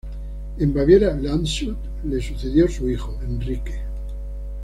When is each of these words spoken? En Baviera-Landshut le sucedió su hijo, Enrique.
En 0.59 0.73
Baviera-Landshut 0.73 1.77
le 2.05 2.19
sucedió 2.19 2.67
su 2.67 2.89
hijo, 2.89 3.19
Enrique. 3.21 3.81